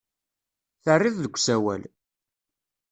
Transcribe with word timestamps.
Terriḍ 0.83 1.15
deg 1.19 1.33
usawal. 1.37 1.83